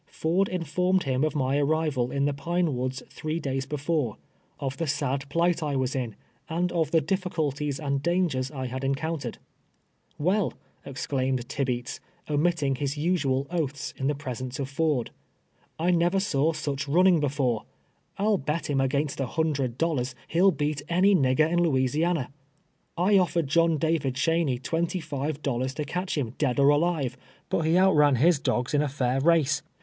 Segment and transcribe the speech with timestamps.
[0.09, 4.17] Ford informed him of my arrival in the Pine "Woods three days before,
[4.59, 6.15] of the sad plight I was in,
[6.49, 9.37] and of the difficulties and dangers I had en countered."
[10.27, 10.53] Well,"
[10.87, 15.11] exclaimed Tibeats, omitting his usual oaths in the presence of Ford,"
[15.79, 18.15] I never saw such running 150 TM ELYE YE.VES A SLAVE.
[18.17, 18.17] before.
[18.25, 22.29] I'll bet liliu aixainst a liinidred dollars, lic'll beat any iii>^g"er in J.ouisiana.
[22.97, 27.15] I ottered Joliii David Cheney twenty tive dollars to catch liini, dead or alive,
[27.49, 29.61] but he outran his dogs in a fair I'ace.